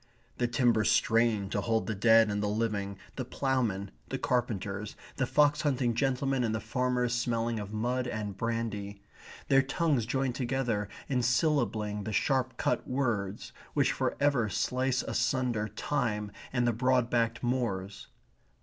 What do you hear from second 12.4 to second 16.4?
cut words, which for ever slice asunder time